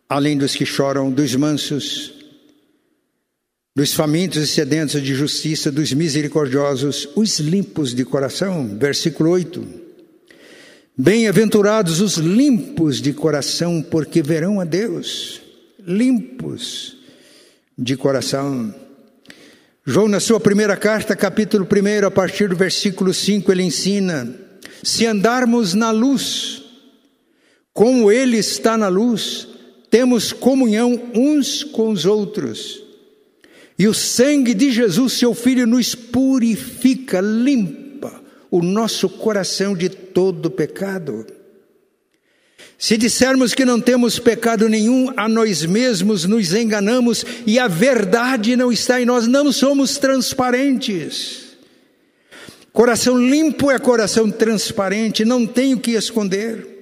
[0.09, 2.11] além dos que choram, dos mansos,
[3.75, 8.79] dos famintos e sedentos de justiça, dos misericordiosos, os limpos de coração?
[8.79, 9.63] Versículo 8.
[10.97, 15.39] Bem-aventurados os limpos de coração, porque verão a Deus.
[15.85, 16.96] Limpos
[17.77, 18.73] de coração.
[19.85, 24.35] João, na sua primeira carta, capítulo 1, a partir do versículo 5, ele ensina:
[24.83, 26.63] se andarmos na luz,
[27.73, 29.47] como Ele está na luz,
[29.89, 32.83] temos comunhão uns com os outros.
[33.79, 40.49] E o sangue de Jesus, seu Filho, nos purifica, limpa o nosso coração de todo
[40.49, 41.25] pecado.
[42.77, 48.55] Se dissermos que não temos pecado nenhum, a nós mesmos nos enganamos e a verdade
[48.55, 51.47] não está em nós, não somos transparentes.
[52.71, 56.75] Coração limpo é coração transparente, não tem o que esconder.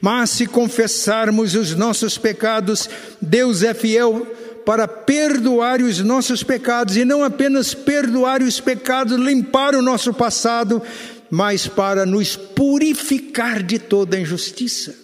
[0.00, 2.88] Mas se confessarmos os nossos pecados,
[3.20, 4.24] Deus é fiel
[4.64, 10.80] para perdoar os nossos pecados e não apenas perdoar os pecados, limpar o nosso passado,
[11.28, 15.01] mas para nos purificar de toda injustiça.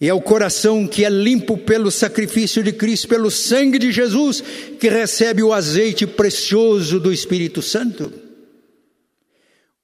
[0.00, 4.42] E é o coração que é limpo pelo sacrifício de Cristo, pelo sangue de Jesus,
[4.80, 8.10] que recebe o azeite precioso do Espírito Santo.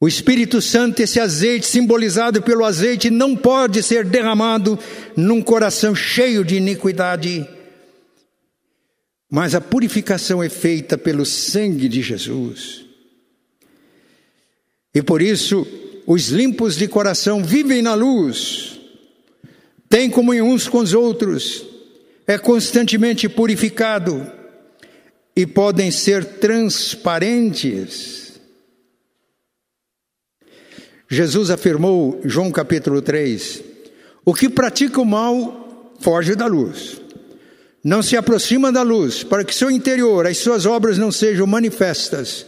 [0.00, 4.78] O Espírito Santo, esse azeite simbolizado pelo azeite, não pode ser derramado
[5.14, 7.46] num coração cheio de iniquidade.
[9.30, 12.86] Mas a purificação é feita pelo sangue de Jesus.
[14.94, 15.66] E por isso,
[16.06, 18.75] os limpos de coração vivem na luz,
[19.88, 21.64] têm comunhão uns com os outros,
[22.26, 24.30] é constantemente purificado
[25.34, 28.26] e podem ser transparentes
[31.08, 33.62] Jesus afirmou, João capítulo 3,
[34.24, 37.00] o que pratica o mal foge da luz.
[37.82, 42.44] Não se aproxima da luz, para que seu interior, as suas obras não sejam manifestas.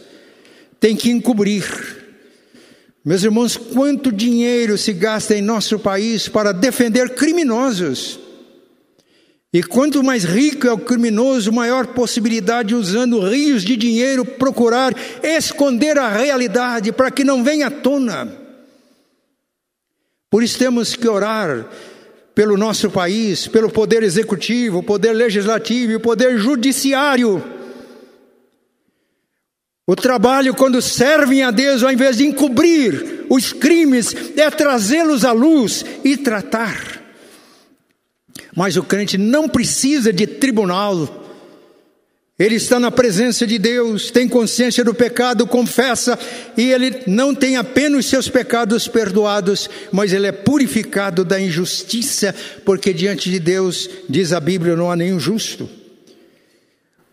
[0.77, 1.63] Tem que encobrir.
[3.03, 8.19] Meus irmãos, quanto dinheiro se gasta em nosso país para defender criminosos?
[9.51, 14.93] E quanto mais rico é o criminoso, maior possibilidade usando rios de dinheiro procurar
[15.23, 18.31] esconder a realidade para que não venha à tona.
[20.29, 21.67] Por isso temos que orar
[22.35, 27.58] pelo nosso país, pelo poder executivo, poder legislativo e poder judiciário.
[29.89, 35.31] O trabalho, quando servem a Deus, ao invés de encobrir os crimes, é trazê-los à
[35.31, 37.01] luz e tratar.
[38.55, 41.25] Mas o crente não precisa de tribunal,
[42.37, 46.19] ele está na presença de Deus, tem consciência do pecado, confessa,
[46.55, 52.93] e ele não tem apenas seus pecados perdoados, mas ele é purificado da injustiça, porque
[52.93, 55.78] diante de Deus, diz a Bíblia, não há nenhum justo.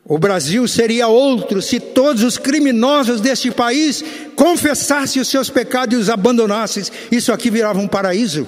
[0.08, 4.04] O Brasil seria outro se todos os criminosos deste país
[4.36, 6.84] confessassem os seus pecados e os abandonassem.
[7.10, 8.46] Isso aqui virava um paraíso.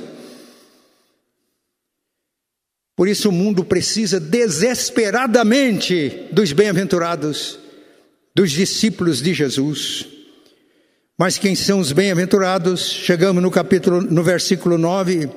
[2.95, 7.59] Por isso o mundo precisa desesperadamente dos bem-aventurados,
[8.35, 10.07] dos discípulos de Jesus.
[11.17, 12.89] Mas quem são os bem-aventurados?
[12.89, 15.29] Chegamos no capítulo no versículo 9.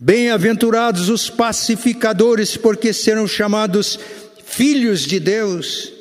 [0.00, 3.98] Bem-aventurados os pacificadores, porque serão chamados
[4.48, 5.92] filhos de Deus.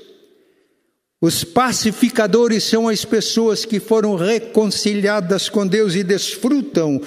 [1.20, 7.02] Os pacificadores são as pessoas que foram reconciliadas com Deus e desfrutam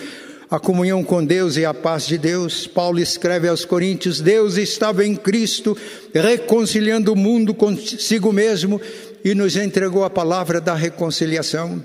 [0.50, 2.66] a comunhão com Deus e a paz de Deus.
[2.66, 5.76] Paulo escreve aos Coríntios: Deus estava em Cristo,
[6.12, 8.80] reconciliando o mundo consigo mesmo
[9.24, 11.82] e nos entregou a palavra da reconciliação.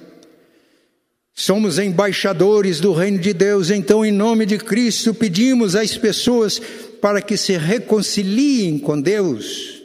[1.38, 6.62] Somos embaixadores do reino de Deus, então, em nome de Cristo, pedimos às pessoas
[7.02, 9.82] para que se reconciliem com Deus.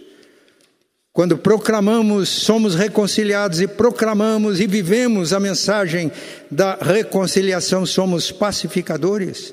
[1.12, 6.10] Quando proclamamos, somos reconciliados e proclamamos e vivemos a mensagem
[6.50, 9.52] da reconciliação, somos pacificadores.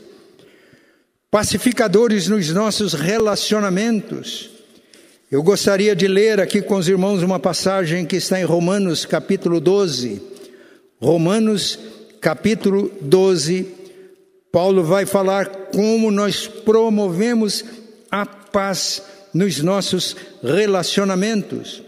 [1.31, 4.51] Pacificadores nos nossos relacionamentos.
[5.29, 9.59] Eu gostaria de ler aqui com os irmãos uma passagem que está em Romanos capítulo
[9.59, 10.21] 12.
[11.01, 11.77] Romanos
[12.21, 13.76] capítulo 12.
[14.57, 17.63] Paulo vai falar como nós promovemos
[18.09, 21.83] a paz nos nossos relacionamentos.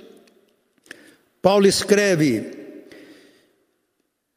[1.42, 2.46] Paulo escreve: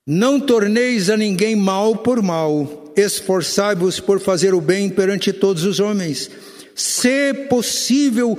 [0.06, 5.78] Não torneis a ninguém mal por mal, esforçai-vos por fazer o bem perante todos os
[5.78, 6.30] homens.
[6.74, 8.34] Se possível,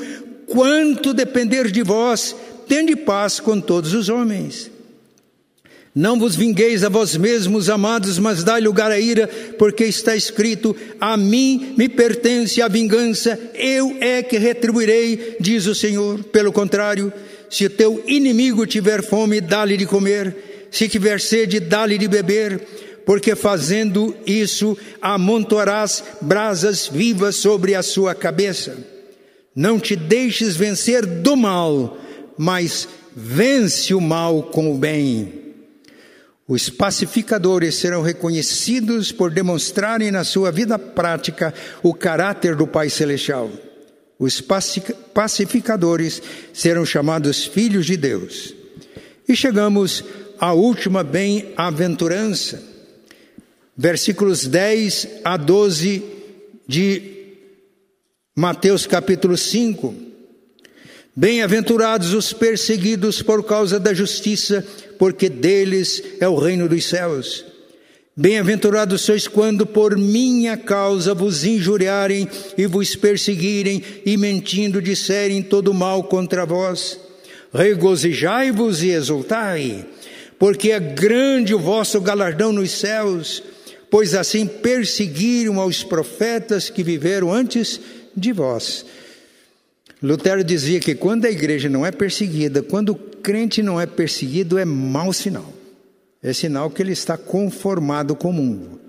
[0.47, 2.35] quanto depender de vós,
[2.67, 4.72] tende paz com todos os homens.
[5.95, 9.27] Não vos vingueis a vós mesmos, amados, mas dai lugar à ira,
[9.59, 15.75] porque está escrito: A mim me pertence a vingança, eu é que retribuirei, diz o
[15.75, 16.23] Senhor.
[16.23, 17.13] Pelo contrário,
[17.47, 22.59] se teu inimigo tiver fome, dá-lhe de comer, se tiver sede, dá-lhe de beber,
[23.05, 28.75] porque fazendo isso amontoarás brasas vivas sobre a sua cabeça.
[29.55, 31.99] Não te deixes vencer do mal,
[32.35, 35.42] mas vence o mal com o bem.
[36.47, 43.49] Os pacificadores serão reconhecidos por demonstrarem na sua vida prática o caráter do Pai Celestial.
[44.19, 44.41] Os
[45.13, 46.21] pacificadores
[46.53, 48.53] serão chamados filhos de Deus.
[49.27, 50.03] E chegamos
[50.37, 52.61] à última bem-aventurança,
[53.75, 56.03] versículos 10 a 12
[56.67, 57.13] de
[58.35, 60.02] Mateus capítulo 5.
[61.15, 64.65] Bem-aventurados os perseguidos por causa da justiça,
[64.97, 67.45] porque deles é o reino dos céus.
[68.17, 75.71] Bem-aventurados sois quando por minha causa vos injuriarem e vos perseguirem e mentindo disserem todo
[75.71, 76.99] mal contra vós.
[77.53, 79.85] Regozijai-vos e exultai,
[80.39, 83.43] porque é grande o vosso galardão nos céus,
[83.87, 87.79] pois assim perseguiram aos profetas que viveram antes
[88.17, 88.83] de vós.
[90.03, 94.57] Lutero dizia que quando a igreja não é perseguida, quando o crente não é perseguido,
[94.57, 95.53] é mau sinal.
[96.21, 98.81] É sinal que ele está conformado com o mundo.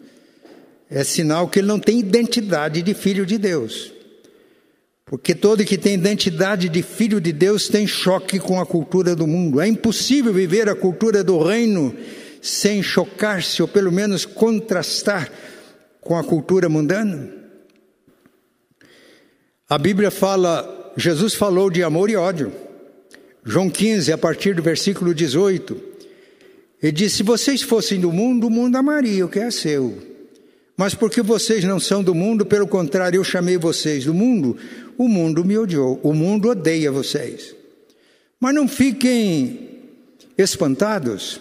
[0.91, 3.93] É sinal que ele não tem identidade de filho de Deus.
[5.05, 9.27] Porque todo que tem identidade de filho de Deus tem choque com a cultura do
[9.27, 9.61] mundo.
[9.61, 11.95] É impossível viver a cultura do reino
[12.43, 15.31] sem chocar-se, ou pelo menos contrastar
[16.01, 17.31] com a cultura mundana.
[19.69, 22.53] A Bíblia fala, Jesus falou de amor e ódio.
[23.45, 25.81] João 15, a partir do versículo 18,
[26.83, 29.99] ele disse: Se vocês fossem do mundo, o mundo amaria o que é seu.
[30.77, 34.57] Mas porque vocês não são do mundo, pelo contrário, eu chamei vocês do mundo,
[34.99, 37.55] o mundo me odiou, o mundo odeia vocês.
[38.41, 39.71] Mas não fiquem
[40.37, 41.41] espantados,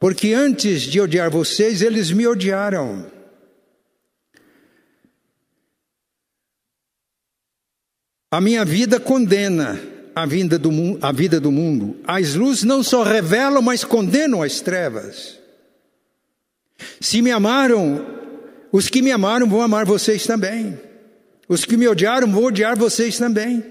[0.00, 3.15] porque antes de odiar vocês, eles me odiaram.
[8.36, 9.80] A minha vida condena
[10.14, 10.70] a vida do,
[11.00, 11.96] a vida do mundo.
[12.06, 15.38] As luzes não só revelam, mas condenam as trevas.
[17.00, 18.04] Se me amaram,
[18.70, 20.78] os que me amaram vão amar vocês também.
[21.48, 23.64] Os que me odiaram vão odiar vocês também.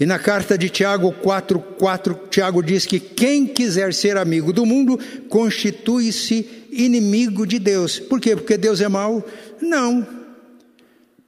[0.00, 4.66] E na carta de Tiago 4, 4, Tiago diz que quem quiser ser amigo do
[4.66, 8.00] mundo constitui-se inimigo de Deus.
[8.00, 8.34] Por quê?
[8.34, 9.24] Porque Deus é mau?
[9.62, 10.04] Não.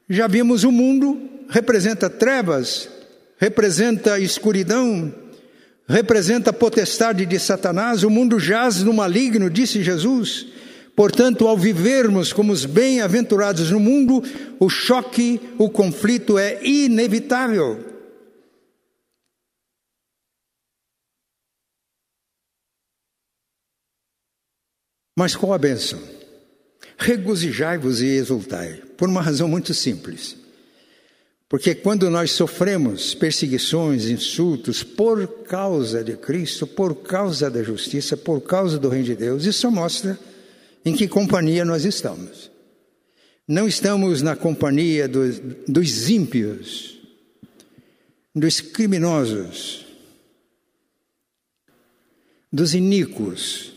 [0.08, 2.88] Já vimos o mundo representa trevas,
[3.36, 5.12] representa escuridão,
[5.86, 10.46] representa a potestade de Satanás, o mundo jaz no maligno, disse Jesus.
[10.94, 14.22] Portanto, ao vivermos como os bem-aventurados no mundo,
[14.58, 17.86] o choque, o conflito é inevitável.
[25.16, 26.00] Mas qual a bênção?
[26.96, 30.39] Regozijai-vos e exultai, por uma razão muito simples.
[31.50, 38.40] Porque quando nós sofremos perseguições, insultos por causa de Cristo, por causa da justiça, por
[38.40, 40.16] causa do Reino de Deus, isso mostra
[40.84, 42.52] em que companhia nós estamos.
[43.48, 47.00] Não estamos na companhia dos, dos ímpios,
[48.32, 49.84] dos criminosos,
[52.52, 53.72] dos iníquos,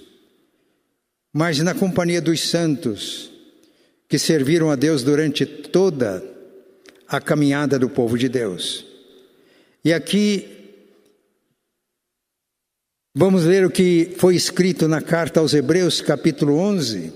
[1.33, 3.31] mas na companhia dos santos
[4.07, 6.32] que serviram a Deus durante toda a
[7.15, 8.83] a caminhada do povo de Deus.
[9.85, 10.47] E aqui
[13.15, 17.13] vamos ler o que foi escrito na carta aos Hebreus, capítulo 11.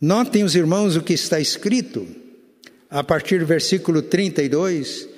[0.00, 2.04] Notem os irmãos o que está escrito
[2.90, 5.08] a partir do versículo 32.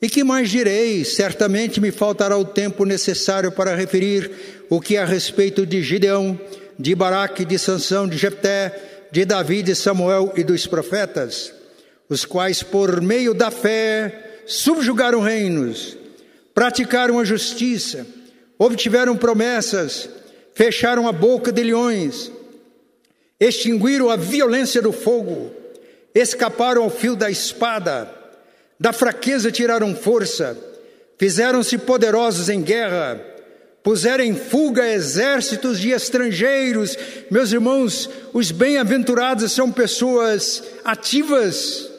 [0.00, 1.04] E que mais direi?
[1.04, 4.30] Certamente me faltará o tempo necessário para referir
[4.70, 6.40] o que a respeito de Gideão,
[6.78, 11.60] de Baraque, de Sansão, de Jefté, de Davi, de Samuel e dos profetas
[12.12, 15.96] os quais, por meio da fé, subjugaram reinos,
[16.54, 18.06] praticaram a justiça,
[18.58, 20.10] obtiveram promessas,
[20.54, 22.30] fecharam a boca de leões,
[23.40, 25.52] extinguiram a violência do fogo,
[26.14, 28.12] escaparam ao fio da espada,
[28.78, 30.56] da fraqueza tiraram força,
[31.18, 33.20] fizeram-se poderosos em guerra,
[33.82, 36.96] puseram em fuga exércitos de estrangeiros.
[37.30, 41.91] Meus irmãos, os bem-aventurados são pessoas ativas,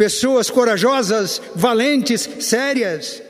[0.00, 3.22] pessoas corajosas, valentes, sérias.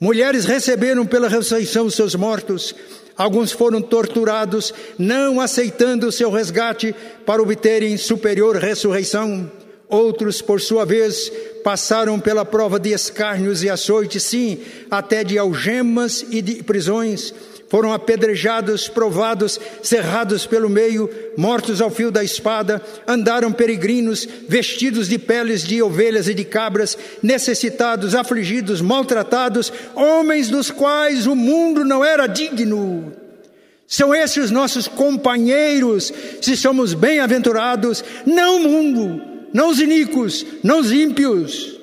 [0.00, 2.74] Mulheres receberam pela ressurreição os seus mortos.
[3.14, 6.94] Alguns foram torturados, não aceitando o seu resgate
[7.26, 9.52] para obterem superior ressurreição.
[9.86, 11.30] Outros, por sua vez,
[11.62, 14.60] passaram pela prova de escárnios e açoites, sim,
[14.90, 17.34] até de algemas e de prisões
[17.74, 25.18] foram apedrejados, provados, cerrados pelo meio, mortos ao fio da espada, andaram peregrinos, vestidos de
[25.18, 32.04] peles de ovelhas e de cabras, necessitados, afligidos, maltratados, homens dos quais o mundo não
[32.04, 33.12] era digno.
[33.88, 39.20] São esses os nossos companheiros, se somos bem-aventurados, não o mundo,
[39.52, 41.73] não os iníquos, não os ímpios.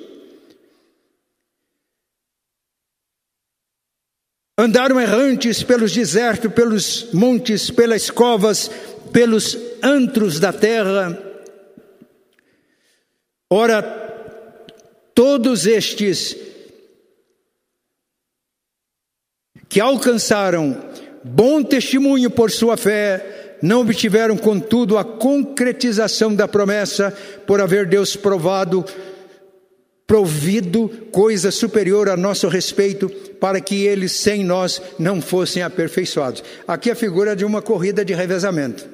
[4.62, 8.70] Andaram errantes pelos desertos, pelos montes, pelas covas,
[9.12, 11.20] pelos antros da terra.
[13.50, 13.82] Ora,
[15.12, 16.36] todos estes
[19.68, 20.80] que alcançaram
[21.24, 27.10] bom testemunho por sua fé, não obtiveram, contudo, a concretização da promessa,
[27.48, 28.84] por haver Deus provado
[30.12, 33.08] provido coisa superior a nosso respeito,
[33.40, 36.44] para que eles sem nós não fossem aperfeiçoados.
[36.68, 38.86] Aqui a figura de uma corrida de revezamento.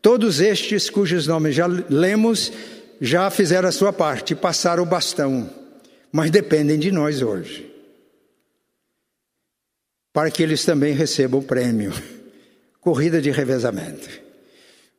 [0.00, 2.52] Todos estes cujos nomes já lemos,
[3.00, 5.50] já fizeram a sua parte, passaram o bastão,
[6.12, 7.68] mas dependem de nós hoje,
[10.12, 11.92] para que eles também recebam o prêmio,
[12.80, 14.08] corrida de revezamento.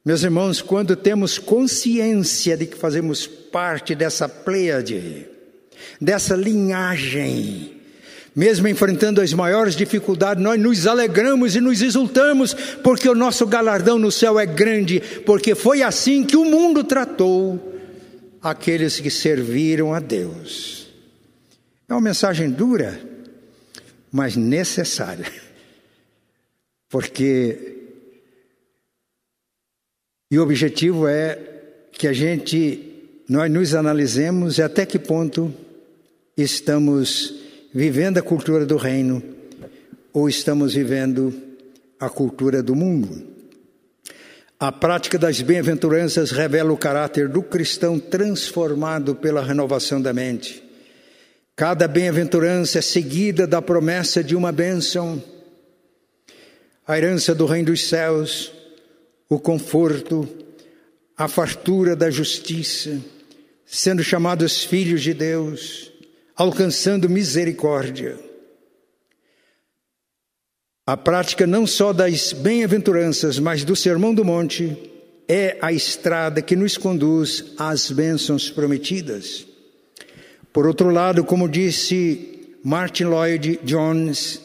[0.04, 5.37] Meus irmãos, quando temos consciência de que fazemos parte dessa pleiade,
[5.99, 7.82] dessa linhagem,
[8.36, 12.53] mesmo enfrentando as maiores dificuldades, nós nos alegramos e nos exultamos,
[12.84, 17.73] porque o nosso galardão no céu é grande, porque foi assim que o mundo tratou
[18.41, 20.88] aqueles que serviram a Deus.
[21.89, 22.99] É uma mensagem dura,
[24.11, 25.32] mas necessária,
[26.89, 27.75] porque
[30.30, 31.39] e o objetivo é
[31.93, 32.84] que a gente
[33.30, 35.53] nós nos analisemos até que ponto
[36.38, 37.34] estamos
[37.74, 39.24] vivendo a cultura do reino
[40.14, 41.34] ou estamos vivendo
[42.00, 43.36] a cultura do mundo.
[44.60, 50.64] A prática das bem-aventuranças revela o caráter do cristão transformado pela renovação da mente.
[51.56, 55.22] Cada bem-aventurança é seguida da promessa de uma bênção,
[56.88, 58.52] a herança do reino dos céus,
[59.28, 60.28] o conforto,
[61.18, 63.00] a fartura da justiça,
[63.66, 65.97] sendo chamados filhos de Deus
[66.38, 68.16] alcançando misericórdia.
[70.86, 74.78] A prática não só das bem-aventuranças, mas do Sermão do Monte
[75.28, 79.46] é a estrada que nos conduz às bênçãos prometidas.
[80.54, 84.42] Por outro lado, como disse Martin Lloyd Jones,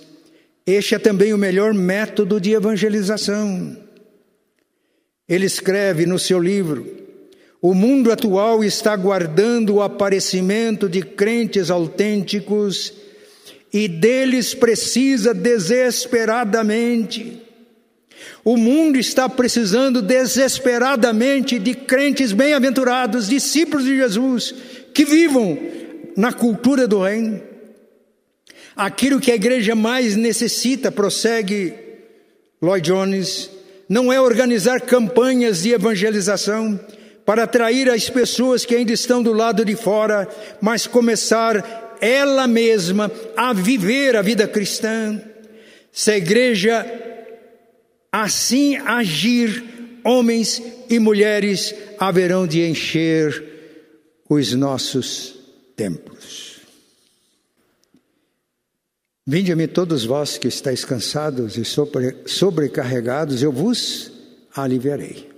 [0.67, 3.77] este é também o melhor método de evangelização.
[5.29, 7.02] Ele escreve no seu livro:
[7.63, 12.93] o mundo atual está aguardando o aparecimento de crentes autênticos
[13.73, 17.41] e deles precisa desesperadamente.
[18.45, 24.53] O mundo está precisando desesperadamente de crentes bem-aventurados, discípulos de Jesus,
[24.93, 25.57] que vivam
[26.17, 27.41] na cultura do reino.
[28.75, 31.75] Aquilo que a igreja mais necessita, prossegue
[32.61, 33.51] Lloyd Jones,
[33.89, 36.81] não é organizar campanhas de evangelização,
[37.25, 40.29] para atrair as pessoas que ainda estão do lado de fora,
[40.61, 45.21] mas começar ela mesma a viver a vida cristã.
[45.93, 46.85] Se a igreja
[48.11, 49.63] assim agir,
[50.05, 50.61] homens
[50.91, 53.43] e mulheres haverão de encher
[54.29, 55.35] os nossos
[55.77, 56.61] templos.
[59.25, 61.63] Vinde a mim todos vós que estáis cansados e
[62.27, 64.11] sobrecarregados, eu vos
[64.55, 65.32] aliviarei.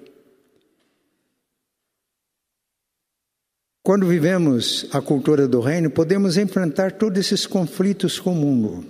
[3.84, 8.82] Quando vivemos a cultura do reino, podemos enfrentar todos esses conflitos com o mundo.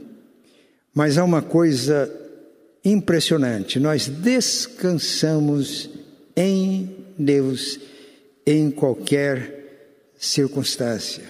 [0.95, 2.09] Mas há uma coisa
[2.85, 5.91] impressionante: nós descansamos
[6.37, 7.81] em Deus
[8.47, 11.25] em qualquer circunstância.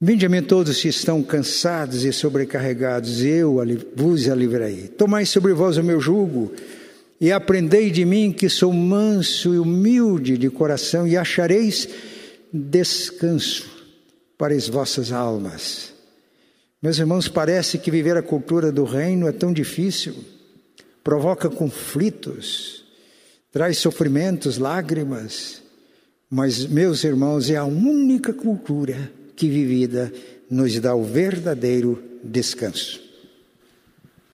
[0.00, 3.58] Vinde a mim todos que estão cansados e sobrecarregados, eu
[3.94, 4.88] vos alivrarei.
[4.88, 6.52] Tomai sobre vós o meu jugo
[7.20, 11.88] e aprendei de mim que sou manso e humilde de coração, e achareis
[12.52, 13.68] descanso
[14.36, 15.92] para as vossas almas.
[16.80, 20.14] Meus irmãos, parece que viver a cultura do reino é tão difícil,
[21.02, 22.84] provoca conflitos,
[23.50, 25.62] traz sofrimentos, lágrimas,
[26.30, 30.12] mas, meus irmãos, é a única cultura que vivida
[30.48, 33.07] nos dá o verdadeiro descanso.